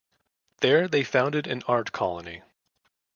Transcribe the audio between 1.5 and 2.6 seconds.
art colony.